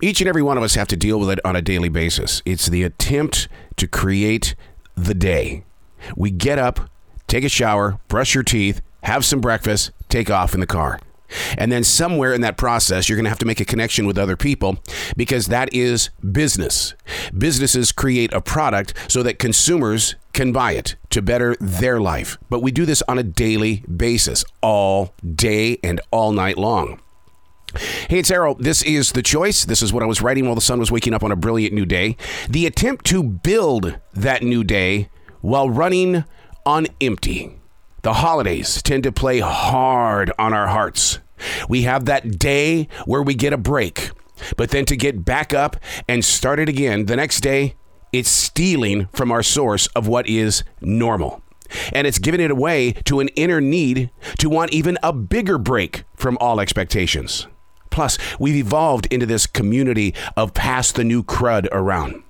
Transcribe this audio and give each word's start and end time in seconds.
Each 0.00 0.20
and 0.20 0.28
every 0.28 0.44
one 0.44 0.56
of 0.56 0.62
us 0.62 0.76
have 0.76 0.86
to 0.88 0.96
deal 0.96 1.18
with 1.18 1.28
it 1.28 1.40
on 1.44 1.56
a 1.56 1.62
daily 1.62 1.88
basis. 1.88 2.40
It's 2.44 2.66
the 2.66 2.84
attempt 2.84 3.48
to 3.78 3.88
create 3.88 4.54
the 4.94 5.12
day. 5.12 5.64
We 6.14 6.30
get 6.30 6.56
up, 6.56 6.88
take 7.26 7.42
a 7.42 7.48
shower, 7.48 7.98
brush 8.06 8.32
your 8.32 8.44
teeth, 8.44 8.80
have 9.02 9.24
some 9.24 9.40
breakfast, 9.40 9.90
take 10.08 10.30
off 10.30 10.54
in 10.54 10.60
the 10.60 10.68
car. 10.68 11.00
And 11.58 11.72
then 11.72 11.82
somewhere 11.82 12.32
in 12.32 12.42
that 12.42 12.56
process, 12.56 13.08
you're 13.08 13.16
going 13.16 13.24
to 13.24 13.30
have 13.30 13.40
to 13.40 13.46
make 13.46 13.58
a 13.58 13.64
connection 13.64 14.06
with 14.06 14.18
other 14.18 14.36
people 14.36 14.78
because 15.16 15.46
that 15.46 15.74
is 15.74 16.10
business. 16.30 16.94
Businesses 17.36 17.90
create 17.90 18.32
a 18.32 18.40
product 18.40 18.94
so 19.08 19.24
that 19.24 19.40
consumers 19.40 20.14
can 20.32 20.52
buy 20.52 20.72
it 20.72 20.94
to 21.10 21.20
better 21.20 21.56
their 21.58 22.00
life. 22.00 22.38
But 22.48 22.62
we 22.62 22.70
do 22.70 22.86
this 22.86 23.02
on 23.08 23.18
a 23.18 23.24
daily 23.24 23.82
basis, 23.96 24.44
all 24.62 25.12
day 25.34 25.80
and 25.82 26.00
all 26.12 26.30
night 26.30 26.56
long. 26.56 27.00
Hey, 27.74 28.20
it's 28.20 28.30
Arroe. 28.30 28.54
This 28.58 28.82
is 28.82 29.12
The 29.12 29.22
Choice. 29.22 29.66
This 29.66 29.82
is 29.82 29.92
what 29.92 30.02
I 30.02 30.06
was 30.06 30.22
writing 30.22 30.46
while 30.46 30.54
the 30.54 30.60
sun 30.62 30.78
was 30.78 30.90
waking 30.90 31.12
up 31.12 31.22
on 31.22 31.30
a 31.30 31.36
brilliant 31.36 31.74
new 31.74 31.84
day. 31.84 32.16
The 32.48 32.64
attempt 32.64 33.04
to 33.06 33.22
build 33.22 33.98
that 34.14 34.42
new 34.42 34.64
day 34.64 35.10
while 35.42 35.68
running 35.68 36.24
on 36.64 36.86
empty. 37.00 37.58
The 38.02 38.14
holidays 38.14 38.80
tend 38.80 39.02
to 39.02 39.12
play 39.12 39.40
hard 39.40 40.32
on 40.38 40.54
our 40.54 40.68
hearts. 40.68 41.18
We 41.68 41.82
have 41.82 42.06
that 42.06 42.38
day 42.38 42.88
where 43.04 43.22
we 43.22 43.34
get 43.34 43.52
a 43.52 43.58
break, 43.58 44.12
but 44.56 44.70
then 44.70 44.86
to 44.86 44.96
get 44.96 45.26
back 45.26 45.52
up 45.52 45.76
and 46.08 46.24
start 46.24 46.58
it 46.58 46.70
again 46.70 47.04
the 47.04 47.16
next 47.16 47.40
day, 47.40 47.74
it's 48.14 48.30
stealing 48.30 49.08
from 49.12 49.30
our 49.30 49.42
source 49.42 49.88
of 49.88 50.08
what 50.08 50.26
is 50.26 50.64
normal. 50.80 51.42
And 51.92 52.06
it's 52.06 52.18
giving 52.18 52.40
it 52.40 52.50
away 52.50 52.92
to 53.04 53.20
an 53.20 53.28
inner 53.28 53.60
need 53.60 54.10
to 54.38 54.48
want 54.48 54.72
even 54.72 54.96
a 55.02 55.12
bigger 55.12 55.58
break 55.58 56.04
from 56.16 56.38
all 56.40 56.60
expectations. 56.60 57.46
Plus, 57.98 58.16
we've 58.38 58.54
evolved 58.54 59.06
into 59.06 59.26
this 59.26 59.44
community 59.44 60.14
of 60.36 60.54
pass 60.54 60.92
the 60.92 61.02
new 61.02 61.20
crud 61.24 61.66
around. 61.72 62.22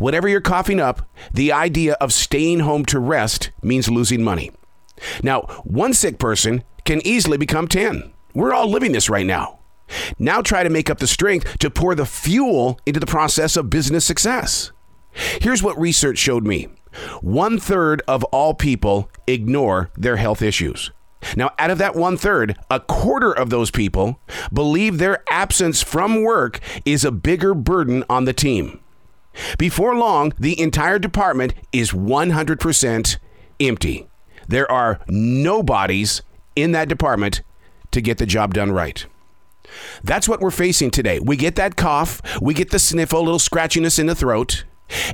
Whatever 0.00 0.26
you're 0.26 0.40
coughing 0.40 0.80
up, 0.80 1.08
the 1.32 1.52
idea 1.52 1.92
of 2.00 2.12
staying 2.12 2.58
home 2.58 2.84
to 2.86 2.98
rest 2.98 3.52
means 3.62 3.88
losing 3.88 4.24
money. 4.24 4.50
Now, 5.22 5.42
one 5.62 5.94
sick 5.94 6.18
person 6.18 6.64
can 6.84 7.00
easily 7.06 7.38
become 7.38 7.68
10. 7.68 8.12
We're 8.34 8.52
all 8.52 8.68
living 8.68 8.90
this 8.90 9.08
right 9.08 9.24
now. 9.24 9.60
Now 10.18 10.42
try 10.42 10.64
to 10.64 10.70
make 10.70 10.90
up 10.90 10.98
the 10.98 11.06
strength 11.06 11.56
to 11.58 11.70
pour 11.70 11.94
the 11.94 12.04
fuel 12.04 12.80
into 12.84 12.98
the 12.98 13.06
process 13.06 13.56
of 13.56 13.70
business 13.70 14.04
success. 14.04 14.72
Here's 15.12 15.62
what 15.62 15.78
research 15.78 16.18
showed 16.18 16.44
me 16.44 16.66
one 17.20 17.60
third 17.60 18.02
of 18.08 18.24
all 18.24 18.54
people 18.54 19.08
ignore 19.28 19.92
their 19.96 20.16
health 20.16 20.42
issues. 20.42 20.90
Now, 21.36 21.50
out 21.58 21.70
of 21.70 21.78
that 21.78 21.94
one 21.94 22.16
third, 22.16 22.56
a 22.70 22.80
quarter 22.80 23.32
of 23.32 23.50
those 23.50 23.70
people 23.70 24.20
believe 24.52 24.98
their 24.98 25.22
absence 25.30 25.82
from 25.82 26.22
work 26.22 26.60
is 26.84 27.04
a 27.04 27.12
bigger 27.12 27.54
burden 27.54 28.04
on 28.08 28.24
the 28.24 28.32
team. 28.32 28.80
Before 29.58 29.94
long, 29.96 30.32
the 30.38 30.60
entire 30.60 30.98
department 30.98 31.54
is 31.72 31.92
100% 31.92 33.16
empty. 33.60 34.08
There 34.48 34.70
are 34.70 35.00
no 35.08 35.62
bodies 35.62 36.22
in 36.56 36.72
that 36.72 36.88
department 36.88 37.42
to 37.92 38.00
get 38.00 38.18
the 38.18 38.26
job 38.26 38.54
done 38.54 38.72
right. 38.72 39.06
That's 40.02 40.28
what 40.28 40.40
we're 40.40 40.50
facing 40.50 40.90
today. 40.90 41.18
We 41.20 41.36
get 41.36 41.56
that 41.56 41.76
cough, 41.76 42.20
we 42.42 42.52
get 42.52 42.70
the 42.70 42.78
sniffle, 42.78 43.20
a 43.20 43.22
little 43.22 43.38
scratchiness 43.38 43.98
in 43.98 44.06
the 44.06 44.14
throat. 44.14 44.64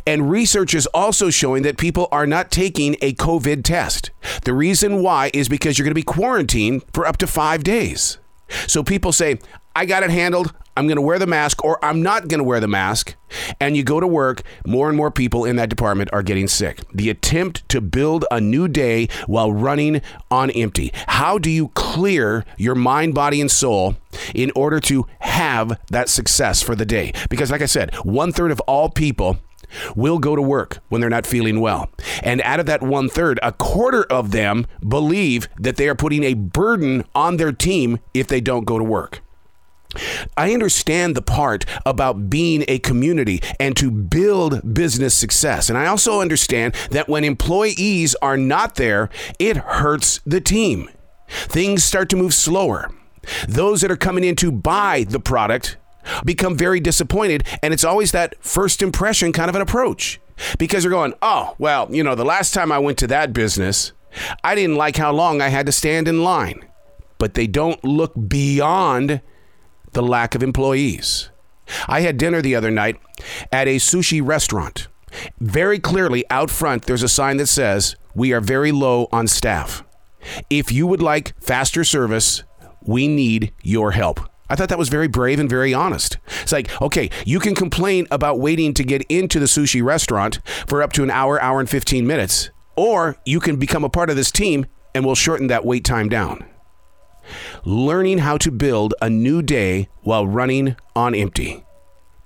And 0.07 0.29
research 0.29 0.75
is 0.75 0.87
also 0.89 1.31
showing 1.31 1.63
that 1.63 1.79
people 1.79 2.09
are 2.11 2.27
not 2.27 2.51
taking 2.51 2.97
a 3.01 3.15
COVID 3.15 3.63
test. 3.63 4.11
The 4.49 4.55
reason 4.55 5.03
why 5.03 5.31
is 5.35 5.47
because 5.47 5.79
you're 5.79 5.85
going 5.85 5.91
to 5.91 5.95
be 5.95 6.03
quarantined 6.03 6.83
for 6.95 7.07
up 7.07 7.19
to 7.19 7.27
five 7.27 7.63
days. 7.63 8.17
So 8.67 8.83
people 8.83 9.13
say, 9.13 9.41
I 9.77 9.85
got 9.85 10.03
it 10.03 10.09
handled. 10.09 10.55
I'm 10.75 10.87
going 10.87 10.97
to 10.97 11.03
wear 11.03 11.19
the 11.19 11.27
mask 11.27 11.63
or 11.63 11.79
I'm 11.85 12.03
not 12.03 12.29
going 12.29 12.39
to 12.39 12.45
wear 12.45 12.59
the 12.59 12.67
mask. 12.67 13.15
And 13.61 13.77
you 13.77 13.85
go 13.85 14.01
to 14.01 14.07
work, 14.07 14.41
more 14.67 14.89
and 14.89 14.97
more 14.97 15.11
people 15.11 15.45
in 15.45 15.57
that 15.57 15.69
department 15.69 16.09
are 16.15 16.23
getting 16.23 16.49
sick. 16.49 16.81
The 16.95 17.11
attempt 17.11 17.69
to 17.69 17.83
build 17.83 18.25
a 18.31 18.41
new 18.41 18.69
day 18.69 19.09
while 19.27 19.53
running 19.53 20.01
on 20.31 20.51
empty. 20.53 20.93
How 21.09 21.37
do 21.37 21.51
you 21.51 21.69
clear 21.75 22.47
your 22.57 22.75
mind, 22.75 23.15
body, 23.15 23.43
and 23.43 23.51
soul 23.51 23.97
in 24.35 24.51
order 24.57 24.81
to 24.81 25.07
have 25.19 25.79
that 25.89 26.09
success 26.09 26.63
for 26.63 26.75
the 26.75 26.87
day? 26.87 27.13
Because, 27.29 27.51
like 27.51 27.61
I 27.61 27.67
said, 27.67 27.95
one 27.97 28.33
third 28.33 28.51
of 28.51 28.61
all 28.61 28.89
people 28.89 29.41
will 29.95 30.19
go 30.19 30.37
to 30.37 30.43
work 30.43 30.79
when 30.89 31.01
they're 31.01 31.11
not 31.11 31.27
feeling 31.27 31.61
well. 31.61 31.91
And 32.23 32.41
out 32.43 32.61
of 32.61 32.67
that 32.67 32.83
one 32.83 33.09
third, 33.09 33.39
a 33.43 33.53
quarter 33.53 34.05
of 34.05 34.31
them 34.31 34.67
believe 34.87 35.49
that 35.59 35.77
they 35.77 35.89
are 35.89 35.95
putting 35.95 36.25
a 36.25 36.35
burden 36.35 37.05
on 37.15 37.37
their 37.37 37.53
team 37.53 37.99
if 38.15 38.27
they 38.27 38.41
don't 38.41 38.65
go 38.65 38.79
to 38.79 38.85
work. 38.85 39.23
I 40.37 40.53
understand 40.53 41.17
the 41.17 41.23
part 41.23 41.65
about 41.87 42.29
being 42.29 42.65
a 42.69 42.79
community 42.79 43.41
and 43.59 43.77
to 43.79 43.91
build 43.91 44.75
business 44.75 45.15
success. 45.15 45.69
And 45.71 45.79
I 45.79 45.87
also 45.87 46.21
understand 46.21 46.75
that 46.91 47.09
when 47.09 47.25
employees 47.25 48.15
are 48.17 48.37
not 48.37 48.75
there, 48.75 49.09
it 49.39 49.57
hurts 49.57 50.21
the 50.27 50.41
team. 50.41 50.91
Things 51.29 51.85
start 51.85 52.11
to 52.11 52.17
move 52.17 52.35
slower. 52.35 52.91
Those 53.49 53.81
that 53.81 53.91
are 53.91 53.97
coming 53.97 54.25
in 54.25 54.37
to 54.37 54.53
buy 54.53 55.05
the 55.09 55.21
product 55.21 55.77
become 56.25 56.57
very 56.57 56.81
disappointed. 56.81 57.47
And 57.63 57.73
it's 57.75 57.85
always 57.85 58.13
that 58.13 58.35
first 58.41 58.83
impression 58.83 59.33
kind 59.33 59.49
of 59.49 59.57
an 59.57 59.63
approach 59.63 60.21
because 60.59 60.83
they're 60.83 60.91
going, 60.91 61.15
oh, 61.23 61.55
well, 61.59 61.89
you 61.91 62.03
know, 62.03 62.15
the 62.15 62.25
last 62.25 62.55
time 62.55 62.71
I 62.73 62.79
went 62.79 62.99
to 62.99 63.07
that 63.09 63.33
business, 63.33 63.93
I 64.43 64.55
didn't 64.55 64.77
like 64.77 64.97
how 64.97 65.13
long 65.13 65.41
I 65.41 65.49
had 65.49 65.67
to 65.67 65.73
stand 65.73 66.09
in 66.09 66.23
line. 66.23 66.65
But 67.19 67.35
they 67.35 67.47
don't 67.47 67.83
look 67.83 68.13
beyond 68.29 69.21
the 69.93 70.03
lack 70.03 70.35
of 70.35 70.43
employees. 70.43 71.31
I 71.87 72.01
had 72.01 72.17
dinner 72.17 72.41
the 72.41 72.55
other 72.55 72.71
night 72.71 72.99
at 73.53 73.69
a 73.69 73.77
sushi 73.77 74.27
restaurant. 74.27 74.89
Very 75.41 75.79
clearly 75.79 76.25
out 76.31 76.51
front, 76.51 76.85
there's 76.85 77.03
a 77.03 77.09
sign 77.09 77.39
that 77.39 77.47
says, 77.47 77.97
We 78.15 78.33
are 78.33 78.41
very 78.41 78.73
low 78.73 79.09
on 79.13 79.27
staff. 79.27 79.85
If 80.51 80.71
you 80.71 80.87
would 80.87 81.03
like 81.03 81.35
faster 81.41 81.85
service, 81.85 82.45
we 82.83 83.09
need 83.09 83.53
your 83.63 83.93
help. 83.93 84.21
I 84.51 84.57
thought 84.57 84.71
that 84.71 84.79
was 84.79 84.89
very 84.89 85.09
brave 85.09 85.39
and 85.39 85.49
very 85.49 85.75
honest. 85.75 86.17
It's 86.43 86.53
like, 86.53 86.81
okay, 86.81 87.11
you 87.27 87.39
can 87.39 87.55
complain 87.55 88.07
about 88.11 88.41
waiting 88.41 88.73
to 88.75 88.85
get 88.85 89.03
into 89.09 89.39
the 89.39 89.47
sushi 89.47 89.83
restaurant 89.83 90.41
for 90.67 90.83
up 90.83 90.93
to 90.95 91.03
an 91.03 91.11
hour, 91.11 91.41
hour 91.41 91.61
and 91.61 91.69
15 91.69 92.07
minutes, 92.07 92.51
or 92.77 93.17
you 93.27 93.41
can 93.41 93.57
become 93.57 93.85
a 93.85 93.91
part 93.91 94.11
of 94.11 94.17
this 94.17 94.31
team 94.31 94.67
and 94.95 95.05
we'll 95.05 95.15
shorten 95.15 95.49
that 95.49 95.65
wait 95.65 95.85
time 95.85 96.09
down. 96.09 96.45
Learning 97.65 98.19
how 98.19 98.39
to 98.39 98.51
build 98.51 98.95
a 99.03 99.11
new 99.11 99.43
day 99.43 99.89
while 100.01 100.27
running 100.27 100.77
on 100.97 101.15
empty. 101.15 101.65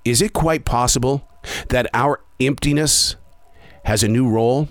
Is 0.05 0.23
it 0.23 0.33
quite 0.33 0.65
possible 0.65 1.29
that 1.71 1.89
our 1.93 2.21
emptiness 2.41 3.17
has 3.85 4.03
a 4.03 4.09
new 4.09 4.29
role? 4.29 4.69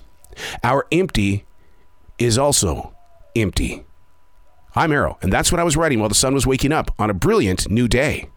Our 0.63 0.87
empty 0.91 1.45
is 2.17 2.37
also 2.37 2.95
empty. 3.35 3.85
I'm 4.73 4.93
Arroe, 4.93 5.17
and 5.21 5.33
that's 5.33 5.51
what 5.51 5.59
I 5.59 5.65
was 5.65 5.75
writing 5.75 5.99
while 5.99 6.07
the 6.07 6.15
sun 6.15 6.33
was 6.33 6.47
waking 6.47 6.71
up 6.71 6.91
on 6.97 7.09
a 7.09 7.13
brilliant 7.13 7.69
new 7.69 7.89
day. 7.89 8.31